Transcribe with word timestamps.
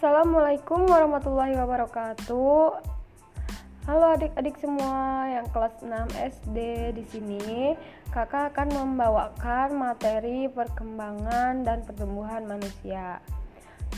Assalamualaikum 0.00 0.88
warahmatullahi 0.88 1.60
wabarakatuh. 1.60 2.64
Halo 3.84 4.06
adik-adik 4.16 4.56
semua 4.56 5.28
yang 5.28 5.44
kelas 5.52 5.76
6 5.84 5.92
SD 6.40 6.56
di 6.96 7.04
sini. 7.04 7.76
Kakak 8.08 8.56
akan 8.56 8.80
membawakan 8.80 9.76
materi 9.76 10.48
perkembangan 10.48 11.68
dan 11.68 11.84
pertumbuhan 11.84 12.48
manusia. 12.48 13.20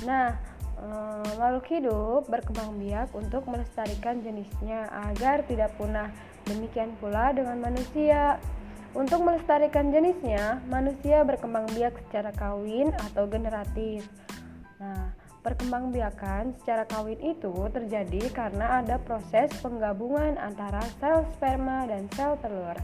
Nah, 0.02 0.34
eh, 0.82 1.30
makhluk 1.38 1.70
hidup 1.70 2.27
berkembang 2.27 2.82
biak 2.82 3.14
untuk 3.14 3.46
melestarikan 3.46 4.27
jenisnya 4.27 4.91
agar 5.06 5.46
tidak 5.46 5.70
punah. 5.78 6.10
Demikian 6.50 6.98
pula 6.98 7.30
dengan 7.30 7.62
manusia. 7.62 8.42
Untuk 8.91 9.23
melestarikan 9.23 9.95
jenisnya, 9.95 10.66
manusia 10.66 11.23
berkembang 11.23 11.70
biak 11.70 11.95
secara 12.10 12.34
kawin 12.34 12.91
atau 12.91 13.30
generatif. 13.30 14.02
Nah, 14.82 15.21
perkembangbiakan 15.42 16.55
secara 16.62 16.87
kawin 16.87 17.19
itu 17.19 17.51
terjadi 17.74 18.30
karena 18.30 18.78
ada 18.78 18.96
proses 19.02 19.51
penggabungan 19.59 20.38
antara 20.38 20.80
sel 21.02 21.27
sperma 21.34 21.84
dan 21.91 22.06
sel 22.15 22.38
telur. 22.38 22.78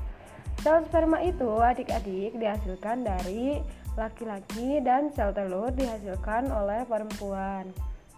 Sel 0.59 0.83
sperma 0.91 1.23
itu 1.23 1.63
adik-adik 1.63 2.35
dihasilkan 2.35 3.07
dari 3.07 3.63
laki-laki 3.95 4.83
dan 4.83 5.15
sel 5.15 5.31
telur 5.31 5.71
dihasilkan 5.71 6.51
oleh 6.51 6.83
perempuan. 6.83 7.71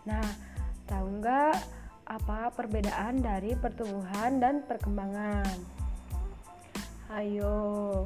Nah, 0.09 0.25
tahu 0.88 1.21
nggak 1.21 1.57
apa 2.09 2.51
perbedaan 2.57 3.21
dari 3.21 3.52
pertumbuhan 3.55 4.41
dan 4.41 4.65
perkembangan? 4.65 5.52
Ayo, 7.13 8.01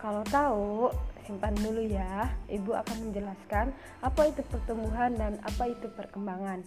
kalau 0.00 0.24
tahu 0.26 0.90
simpan 1.26 1.54
dulu 1.56 1.82
ya. 1.84 2.30
Ibu 2.48 2.70
akan 2.72 2.96
menjelaskan 3.10 3.72
apa 4.00 4.22
itu 4.28 4.40
pertumbuhan 4.46 5.16
dan 5.16 5.36
apa 5.42 5.70
itu 5.70 5.86
perkembangan. 5.92 6.64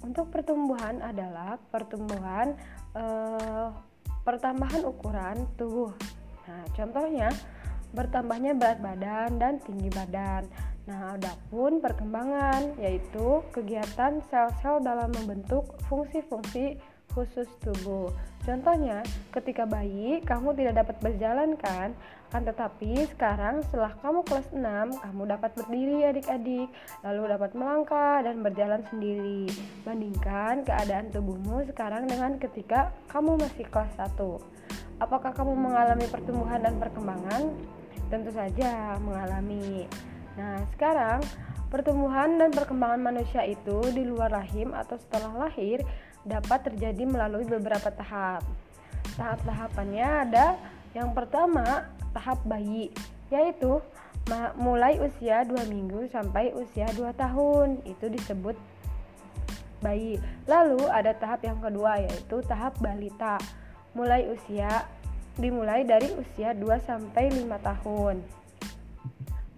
Untuk 0.00 0.32
pertumbuhan 0.32 1.04
adalah 1.04 1.60
pertumbuhan 1.68 2.56
eh, 2.96 3.68
pertambahan 4.24 4.82
ukuran 4.84 5.48
tubuh. 5.56 5.92
Nah, 6.48 6.64
contohnya 6.74 7.28
bertambahnya 7.90 8.54
berat 8.54 8.78
badan 8.78 9.36
dan 9.36 9.58
tinggi 9.60 9.90
badan. 9.90 10.46
Nah, 10.88 11.14
adapun 11.14 11.78
perkembangan 11.78 12.80
yaitu 12.80 13.44
kegiatan 13.54 14.24
sel-sel 14.32 14.82
dalam 14.82 15.12
membentuk 15.12 15.78
fungsi-fungsi 15.86 16.80
khusus 17.12 17.46
tubuh. 17.60 18.10
Contohnya, 18.50 19.06
ketika 19.30 19.62
bayi 19.62 20.18
kamu 20.26 20.58
tidak 20.58 20.82
dapat 20.82 20.96
berjalan 20.98 21.54
kan? 21.54 21.94
Kan 22.34 22.42
tetapi 22.42 23.06
sekarang 23.14 23.62
setelah 23.70 23.94
kamu 24.02 24.26
kelas 24.26 24.50
6, 24.50 25.06
kamu 25.06 25.22
dapat 25.30 25.50
berdiri 25.54 25.98
adik-adik, 26.10 26.66
lalu 27.06 27.22
dapat 27.30 27.50
melangkah 27.54 28.18
dan 28.26 28.42
berjalan 28.42 28.82
sendiri. 28.90 29.46
Bandingkan 29.86 30.66
keadaan 30.66 31.14
tubuhmu 31.14 31.62
sekarang 31.70 32.10
dengan 32.10 32.42
ketika 32.42 32.90
kamu 33.06 33.38
masih 33.38 33.70
kelas 33.70 33.94
1. 33.94 34.18
Apakah 34.98 35.30
kamu 35.30 35.54
mengalami 35.54 36.10
pertumbuhan 36.10 36.58
dan 36.58 36.74
perkembangan? 36.82 37.54
Tentu 38.10 38.34
saja 38.34 38.98
mengalami. 38.98 39.86
Nah, 40.34 40.58
sekarang 40.74 41.22
pertumbuhan 41.70 42.34
dan 42.34 42.50
perkembangan 42.50 42.98
manusia 42.98 43.46
itu 43.46 43.78
di 43.94 44.02
luar 44.02 44.34
rahim 44.34 44.74
atau 44.74 44.98
setelah 44.98 45.46
lahir 45.46 45.86
dapat 46.24 46.72
terjadi 46.72 47.04
melalui 47.08 47.48
beberapa 47.48 47.88
tahap. 47.92 48.44
Tahap-tahapannya 49.16 50.08
ada 50.28 50.46
yang 50.92 51.14
pertama, 51.14 51.86
tahap 52.10 52.42
bayi, 52.42 52.90
yaitu 53.30 53.78
mulai 54.58 54.98
usia 55.02 55.42
2 55.42 55.66
minggu 55.66 56.06
sampai 56.10 56.54
usia 56.54 56.86
2 56.94 57.14
tahun. 57.14 57.82
Itu 57.86 58.10
disebut 58.10 58.54
bayi. 59.80 60.20
Lalu 60.46 60.86
ada 60.90 61.16
tahap 61.16 61.42
yang 61.46 61.58
kedua 61.58 61.98
yaitu 62.02 62.42
tahap 62.46 62.76
balita. 62.78 63.40
Mulai 63.96 64.30
usia 64.30 64.86
dimulai 65.38 65.82
dari 65.82 66.10
usia 66.14 66.54
2 66.54 66.62
sampai 66.84 67.32
5 67.32 67.48
tahun. 67.58 68.16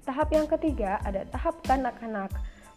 Tahap 0.02 0.28
yang 0.34 0.46
ketiga 0.50 0.98
ada 1.04 1.22
tahap 1.30 1.62
kanak-kanak 1.62 2.32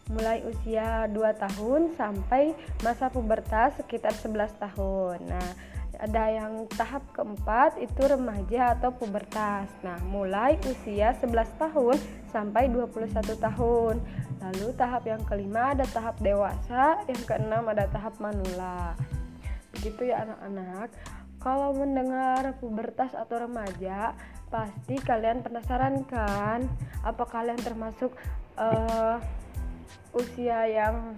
mulai 0.06 0.38
usia 0.46 1.10
2 1.10 1.18
tahun 1.42 1.98
sampai 1.98 2.54
masa 2.86 3.10
pubertas 3.10 3.74
sekitar 3.82 4.14
11 4.14 4.54
tahun. 4.62 5.18
Nah, 5.26 5.50
ada 5.96 6.28
yang 6.28 6.68
tahap 6.76 7.02
keempat 7.16 7.80
itu 7.80 8.02
remaja 8.04 8.76
atau 8.76 8.92
pubertas. 8.92 9.66
Nah, 9.80 9.96
mulai 10.06 10.60
usia 10.68 11.16
11 11.16 11.48
tahun 11.56 11.96
sampai 12.30 12.68
21 12.68 13.34
tahun. 13.34 13.96
Lalu 14.44 14.68
tahap 14.76 15.08
yang 15.08 15.22
kelima 15.24 15.72
ada 15.72 15.88
tahap 15.88 16.20
dewasa, 16.20 17.00
yang 17.08 17.22
keenam 17.24 17.64
ada 17.66 17.88
tahap 17.88 18.14
manula. 18.20 18.92
Begitu 19.72 20.12
ya 20.12 20.28
anak-anak. 20.28 20.92
Kalau 21.40 21.70
mendengar 21.72 22.58
pubertas 22.58 23.14
atau 23.14 23.48
remaja, 23.48 24.12
pasti 24.52 24.98
kalian 25.00 25.40
penasaran 25.40 26.04
kan? 26.04 26.66
Apa 27.06 27.24
kalian 27.24 27.60
termasuk 27.60 28.12
uh, 28.58 29.16
usia 30.14 30.66
yang 30.68 31.16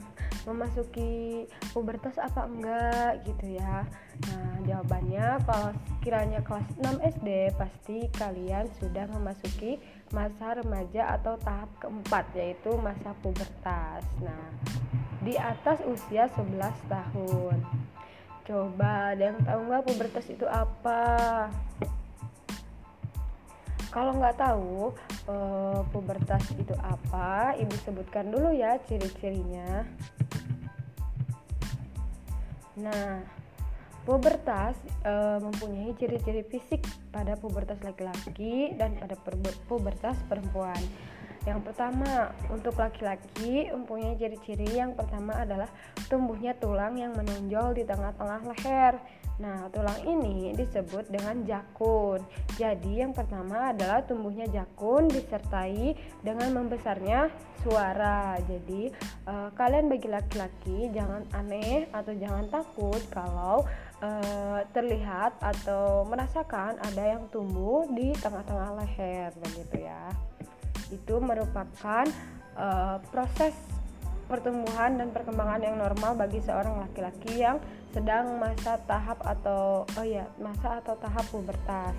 memasuki 0.48 1.44
pubertas 1.76 2.16
apa 2.16 2.48
enggak 2.48 3.20
gitu 3.28 3.60
ya. 3.60 3.84
Nah 4.32 4.56
jawabannya 4.64 5.26
kalau 5.44 5.70
kiranya 6.00 6.40
kelas 6.40 6.68
6 6.80 7.04
SD 7.20 7.28
pasti 7.60 8.08
kalian 8.16 8.64
sudah 8.80 9.04
memasuki 9.12 9.76
masa 10.14 10.56
remaja 10.56 11.20
atau 11.20 11.36
tahap 11.36 11.68
keempat 11.76 12.24
yaitu 12.32 12.72
masa 12.80 13.12
pubertas. 13.20 14.04
Nah 14.24 14.48
di 15.20 15.36
atas 15.36 15.84
usia 15.84 16.30
11 16.32 16.56
tahun. 16.88 17.58
Coba 18.48 19.12
ada 19.12 19.28
yang 19.28 19.38
tahu 19.44 19.60
nggak 19.68 19.84
pubertas 19.84 20.26
itu 20.32 20.48
apa? 20.48 21.04
Kalau 23.88 24.12
nggak 24.20 24.36
tahu 24.36 24.92
uh, 25.32 25.80
pubertas 25.88 26.44
itu 26.54 26.76
apa, 26.76 27.56
ibu 27.56 27.72
sebutkan 27.82 28.28
dulu 28.28 28.52
ya 28.52 28.76
ciri-cirinya. 28.84 29.88
Nah, 32.78 33.24
pubertas 34.04 34.76
uh, 35.08 35.40
mempunyai 35.40 35.96
ciri-ciri 35.96 36.44
fisik 36.46 36.84
pada 37.10 37.34
pubertas 37.40 37.80
laki-laki 37.80 38.76
dan 38.76 38.96
pada 39.00 39.16
pubertas 39.66 40.16
perempuan. 40.28 40.78
Yang 41.48 41.72
pertama, 41.72 42.28
untuk 42.52 42.76
laki-laki 42.76 43.72
mempunyai 43.72 44.20
ciri-ciri 44.20 44.68
yang 44.68 44.92
pertama 44.92 45.32
adalah 45.32 45.72
tumbuhnya 46.12 46.52
tulang 46.60 47.00
yang 47.00 47.16
menonjol 47.16 47.72
di 47.72 47.88
tengah-tengah 47.88 48.52
leher. 48.52 49.00
Nah, 49.40 49.72
tulang 49.72 49.96
ini 50.04 50.52
disebut 50.52 51.08
dengan 51.08 51.40
jakun. 51.48 52.20
Jadi, 52.60 53.00
yang 53.00 53.16
pertama 53.16 53.72
adalah 53.72 54.04
tumbuhnya 54.04 54.44
jakun 54.52 55.08
disertai 55.08 55.96
dengan 56.20 56.52
membesarnya 56.52 57.32
suara. 57.64 58.36
Jadi, 58.44 58.92
uh, 59.24 59.48
kalian 59.56 59.88
bagi 59.88 60.12
laki-laki 60.12 60.92
jangan 60.92 61.24
aneh 61.32 61.88
atau 61.96 62.12
jangan 62.12 62.44
takut 62.52 63.00
kalau 63.08 63.64
uh, 64.04 64.60
terlihat 64.76 65.40
atau 65.40 66.04
merasakan 66.04 66.76
ada 66.84 67.16
yang 67.16 67.24
tumbuh 67.32 67.88
di 67.88 68.12
tengah-tengah 68.20 68.84
leher 68.84 69.32
begitu 69.40 69.88
ya. 69.88 70.12
Itu 70.90 71.20
merupakan 71.20 72.06
uh, 72.56 72.98
proses 73.12 73.54
pertumbuhan 74.28 75.00
dan 75.00 75.08
perkembangan 75.10 75.64
yang 75.64 75.76
normal 75.80 76.12
bagi 76.14 76.44
seorang 76.44 76.84
laki-laki 76.84 77.40
yang 77.40 77.56
sedang 77.96 78.36
masa 78.36 78.76
tahap 78.84 79.16
atau 79.24 79.88
oh 79.88 80.06
ya 80.06 80.28
masa 80.36 80.84
atau 80.84 80.94
tahap 81.00 81.24
pubertas. 81.32 81.96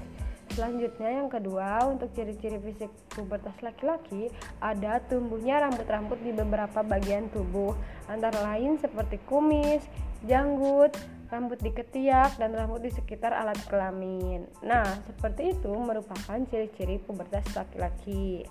Selanjutnya 0.53 1.21
yang 1.21 1.29
kedua 1.29 1.85
untuk 1.89 2.09
ciri-ciri 2.13 2.57
fisik 2.61 2.89
pubertas 3.13 3.53
laki-laki 3.61 4.33
ada 4.61 4.97
tumbuhnya 5.09 5.61
rambut-rambut 5.65 6.17
di 6.25 6.33
beberapa 6.33 6.81
bagian 6.81 7.29
tubuh 7.29 7.73
antara 8.09 8.41
lain 8.53 8.81
seperti 8.81 9.21
kumis, 9.29 9.85
janggut, 10.25 10.93
rambut 11.29 11.61
di 11.61 11.69
ketiak 11.69 12.41
dan 12.41 12.57
rambut 12.57 12.81
di 12.81 12.89
sekitar 12.89 13.29
alat 13.29 13.61
kelamin. 13.69 14.49
Nah, 14.65 14.85
seperti 15.05 15.53
itu 15.53 15.69
merupakan 15.69 16.37
ciri-ciri 16.49 16.97
pubertas 16.97 17.45
laki-laki. 17.53 18.41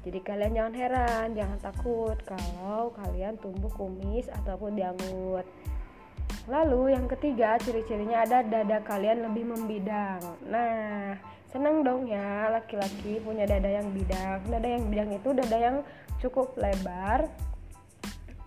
Jadi 0.00 0.18
kalian 0.24 0.56
jangan 0.56 0.74
heran, 0.74 1.26
jangan 1.36 1.58
takut 1.60 2.16
kalau 2.24 2.92
kalian 2.96 3.36
tumbuh 3.36 3.70
kumis 3.76 4.26
ataupun 4.32 4.76
janggut. 4.76 5.44
Lalu 6.48 6.96
yang 6.96 7.06
ketiga 7.06 7.60
ciri-cirinya 7.60 8.24
ada 8.24 8.40
dada 8.40 8.80
kalian 8.82 9.28
lebih 9.28 9.44
membidang. 9.52 10.18
Nah, 10.48 11.14
senang 11.52 11.84
dong 11.84 12.08
ya 12.08 12.48
laki-laki 12.48 13.20
punya 13.20 13.44
dada 13.44 13.68
yang 13.68 13.92
bidang. 13.92 14.40
Dada 14.48 14.68
yang 14.68 14.84
bidang 14.88 15.10
itu 15.14 15.28
dada 15.36 15.58
yang 15.60 15.76
cukup 16.18 16.56
lebar 16.56 17.28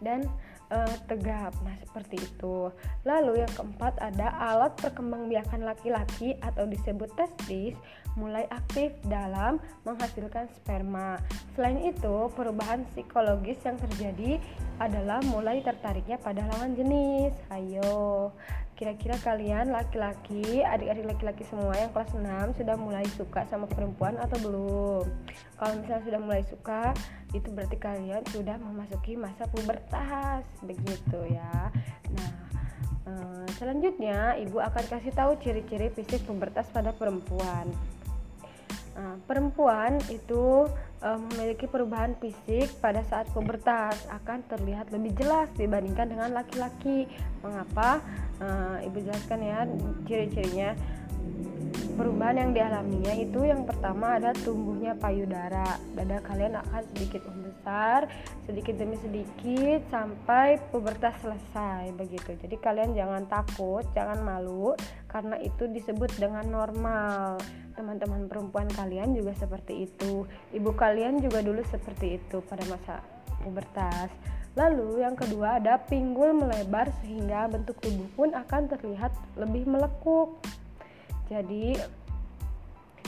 dan 0.01 0.25
uh, 0.73 0.95
tegap. 1.05 1.53
Nah, 1.61 1.77
seperti 1.85 2.17
itu. 2.17 2.73
Lalu 3.05 3.45
yang 3.45 3.53
keempat 3.53 4.01
ada 4.01 4.33
alat 4.41 4.73
perkembangbiakan 4.81 5.61
laki-laki 5.61 6.33
atau 6.41 6.65
disebut 6.65 7.13
testis 7.13 7.77
mulai 8.17 8.45
aktif 8.53 8.93
dalam 9.09 9.57
menghasilkan 9.85 10.49
sperma. 10.53 11.17
Selain 11.53 11.81
itu, 11.81 12.29
perubahan 12.33 12.85
psikologis 12.93 13.61
yang 13.65 13.77
terjadi 13.77 14.37
adalah 14.81 15.21
mulai 15.29 15.61
tertariknya 15.61 16.17
pada 16.21 16.45
lawan 16.49 16.77
jenis. 16.77 17.33
Ayo, 17.49 18.33
kira-kira 18.83 19.15
kalian 19.23 19.71
laki-laki, 19.71 20.59
adik-adik 20.59 21.07
laki-laki 21.07 21.47
semua 21.47 21.71
yang 21.79 21.87
kelas 21.95 22.11
6 22.19 22.59
sudah 22.59 22.75
mulai 22.75 23.07
suka 23.15 23.47
sama 23.47 23.63
perempuan 23.63 24.19
atau 24.19 24.35
belum? 24.43 25.07
Kalau 25.55 25.73
misalnya 25.79 26.03
sudah 26.03 26.19
mulai 26.19 26.43
suka, 26.43 26.91
itu 27.31 27.47
berarti 27.47 27.79
kalian 27.79 28.27
sudah 28.27 28.59
memasuki 28.59 29.15
masa 29.15 29.47
pubertas, 29.47 30.43
begitu 30.67 31.15
ya. 31.31 31.71
Nah, 32.11 32.31
eh, 33.07 33.47
selanjutnya 33.55 34.35
ibu 34.43 34.59
akan 34.59 34.83
kasih 34.91 35.15
tahu 35.15 35.39
ciri-ciri 35.39 35.87
fisik 35.95 36.19
pubertas 36.27 36.67
pada 36.67 36.91
perempuan. 36.91 37.71
Nah, 38.93 39.17
perempuan 39.25 39.97
itu 40.13 40.69
uh, 41.01 41.19
memiliki 41.33 41.65
perubahan 41.65 42.13
fisik 42.21 42.69
pada 42.77 43.01
saat 43.09 43.25
pubertas 43.33 44.05
akan 44.09 44.45
terlihat 44.45 44.93
lebih 44.93 45.17
jelas 45.17 45.49
dibandingkan 45.57 46.13
dengan 46.13 46.29
laki-laki. 46.33 47.09
Mengapa? 47.41 47.99
Uh, 48.37 48.85
Ibu 48.85 48.97
jelaskan 49.01 49.39
ya 49.41 49.59
ciri-cirinya. 50.05 50.77
Perubahan 51.93 52.41
yang 52.41 52.51
dialaminya 52.57 53.13
itu 53.13 53.45
yang 53.45 53.69
pertama 53.69 54.17
ada 54.17 54.33
tumbuhnya 54.41 54.97
payudara. 54.97 55.77
Dada 55.93 56.17
kalian 56.25 56.57
akan 56.57 56.81
sedikit 56.89 57.21
membesar, 57.29 58.09
sedikit 58.49 58.81
demi 58.81 58.97
sedikit 58.97 59.85
sampai 59.93 60.57
pubertas 60.73 61.13
selesai 61.21 61.93
begitu. 61.93 62.33
Jadi 62.33 62.55
kalian 62.57 62.97
jangan 62.97 63.29
takut, 63.29 63.85
jangan 63.93 64.25
malu 64.25 64.73
karena 65.05 65.37
itu 65.37 65.69
disebut 65.69 66.09
dengan 66.17 66.49
normal 66.49 67.37
teman-teman 67.73 68.29
perempuan 68.29 68.69
kalian 68.71 69.17
juga 69.17 69.33
seperti 69.35 69.89
itu. 69.89 70.25
Ibu 70.53 70.71
kalian 70.77 71.19
juga 71.19 71.41
dulu 71.41 71.61
seperti 71.67 72.21
itu 72.21 72.39
pada 72.45 72.63
masa 72.69 73.01
pubertas. 73.41 74.09
Lalu 74.53 75.01
yang 75.01 75.17
kedua 75.17 75.57
ada 75.57 75.81
pinggul 75.81 76.37
melebar 76.37 76.93
sehingga 77.01 77.49
bentuk 77.49 77.81
tubuh 77.81 78.05
pun 78.13 78.29
akan 78.37 78.69
terlihat 78.69 79.09
lebih 79.33 79.65
melekuk. 79.65 80.37
Jadi 81.25 81.73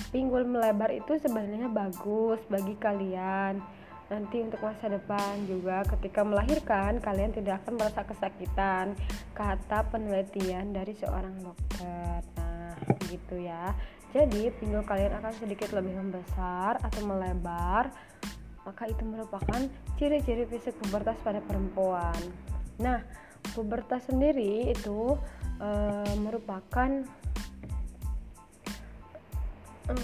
pinggul 0.10 0.42
melebar 0.42 0.90
itu 0.90 1.22
sebenarnya 1.22 1.70
bagus 1.70 2.42
bagi 2.50 2.74
kalian. 2.82 3.62
Nanti 4.06 4.38
untuk 4.42 4.62
masa 4.62 4.90
depan 4.90 5.46
juga 5.50 5.82
ketika 5.98 6.22
melahirkan 6.22 7.02
kalian 7.02 7.34
tidak 7.34 7.62
akan 7.62 7.78
merasa 7.78 8.02
kesakitan. 8.06 8.98
Kata 9.38 9.86
penelitian 9.94 10.74
dari 10.74 10.98
seorang 10.98 11.46
dokter. 11.46 12.26
Nah 12.42 12.74
gitu 13.06 13.38
ya 13.38 13.74
jadi, 14.16 14.48
pinggul 14.56 14.88
kalian 14.88 15.12
akan 15.20 15.34
sedikit 15.36 15.76
lebih 15.76 16.00
membesar 16.00 16.80
atau 16.80 17.04
melebar, 17.04 17.92
maka 18.64 18.88
itu 18.88 19.04
merupakan 19.04 19.60
ciri-ciri 20.00 20.48
fisik 20.48 20.80
pubertas 20.80 21.20
pada 21.20 21.44
perempuan. 21.44 22.16
Nah, 22.80 23.04
pubertas 23.52 24.08
sendiri 24.08 24.72
itu 24.72 25.20
e, 25.60 25.70
merupakan 26.24 27.04
e, 29.92 29.96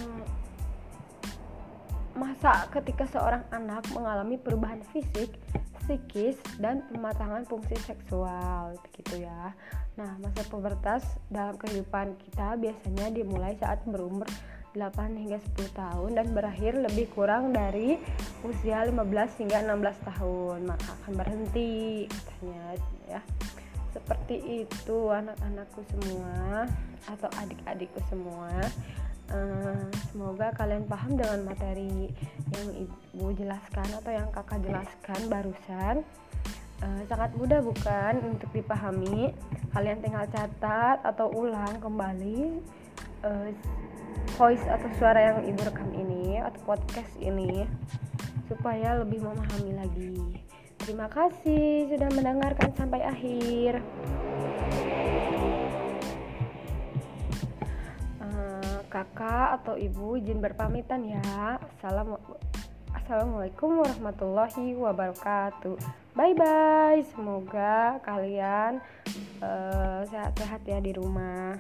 masa 2.19 2.67
ketika 2.75 3.07
seorang 3.07 3.47
anak 3.55 3.87
mengalami 3.95 4.35
perubahan 4.35 4.83
fisik 4.91 5.39
psikis 5.85 6.37
dan 6.61 6.85
pematangan 6.89 7.45
fungsi 7.49 7.75
seksual 7.83 8.77
gitu 8.95 9.25
ya. 9.25 9.53
Nah, 9.99 10.15
masa 10.21 10.41
pubertas 10.47 11.03
dalam 11.27 11.57
kehidupan 11.59 12.15
kita 12.17 12.55
biasanya 12.55 13.11
dimulai 13.11 13.57
saat 13.59 13.83
berumur 13.83 14.27
8 14.71 15.19
hingga 15.19 15.39
10 15.59 15.67
tahun 15.75 16.11
dan 16.15 16.27
berakhir 16.31 16.79
lebih 16.79 17.11
kurang 17.11 17.51
dari 17.51 17.99
usia 18.47 18.87
15 18.87 19.41
hingga 19.43 19.67
16 19.67 20.09
tahun. 20.15 20.59
Maka 20.63 20.87
akan 21.03 21.13
berhenti 21.19 22.07
katanya 22.07 22.79
ya. 23.11 23.21
Seperti 23.91 24.63
itu 24.63 24.97
anak-anakku 25.11 25.83
semua 25.91 26.63
atau 27.11 27.27
adik-adikku 27.43 27.99
semua 28.07 28.47
uh, 29.31 29.87
semoga 30.11 30.51
kalian 30.55 30.85
paham 30.85 31.15
dengan 31.15 31.39
materi 31.47 32.11
yang 32.51 32.67
ibu 32.75 33.25
jelaskan 33.35 33.87
atau 33.97 34.11
yang 34.11 34.29
kakak 34.31 34.59
jelaskan 34.63 35.19
barusan. 35.31 35.95
Uh, 36.81 37.01
sangat 37.05 37.31
mudah 37.37 37.61
bukan 37.61 38.13
untuk 38.25 38.49
dipahami. 38.51 39.31
Kalian 39.71 40.01
tinggal 40.01 40.25
catat 40.29 40.99
atau 41.05 41.29
ulang 41.31 41.79
kembali 41.79 42.59
uh, 43.23 43.49
voice 44.35 44.65
atau 44.65 44.89
suara 44.97 45.19
yang 45.33 45.39
ibu 45.45 45.61
rekam 45.61 45.89
ini 45.93 46.41
atau 46.41 46.59
podcast 46.65 47.11
ini 47.21 47.65
supaya 48.49 48.99
lebih 48.99 49.23
memahami 49.23 49.71
lagi. 49.77 50.15
Terima 50.81 51.05
kasih 51.07 51.93
sudah 51.93 52.09
mendengarkan 52.09 52.73
sampai 52.73 53.05
akhir 53.05 53.85
kakak 59.21 59.61
atau 59.61 59.77
ibu 59.77 60.17
izin 60.17 60.41
berpamitan 60.41 61.05
ya. 61.05 61.61
Assalamualaikum 62.89 63.85
warahmatullahi 63.85 64.73
wabarakatuh. 64.73 65.77
Bye 66.17 66.33
bye. 66.33 67.05
Semoga 67.13 68.01
kalian 68.01 68.81
sehat 68.81 69.45
eh, 69.45 70.01
sehat-sehat 70.09 70.61
ya 70.65 70.81
di 70.81 70.97
rumah. 70.97 71.53